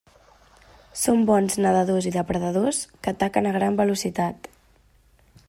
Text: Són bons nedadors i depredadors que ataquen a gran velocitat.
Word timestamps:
Són 1.01 1.25
bons 1.27 1.57
nedadors 1.65 2.07
i 2.13 2.15
depredadors 2.15 2.81
que 3.01 3.13
ataquen 3.15 3.51
a 3.51 3.53
gran 3.59 3.79
velocitat. 3.83 4.51